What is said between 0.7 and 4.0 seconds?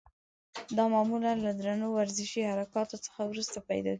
دا معمولا له درنو ورزشي حرکاتو څخه وروسته پیدا کېږي.